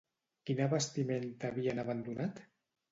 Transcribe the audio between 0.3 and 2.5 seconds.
Quina vestimenta havien abandonat?